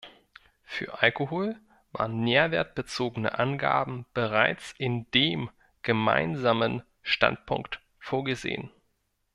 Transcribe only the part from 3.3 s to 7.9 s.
Angaben bereits in dem Gemeinsamen Standpunkt